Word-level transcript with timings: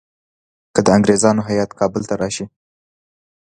که 0.73 0.79
د 0.85 0.87
انګریزانو 0.97 1.47
هیات 1.49 1.71
کابل 1.79 2.01
ته 2.09 2.15
راشي. 2.21 2.45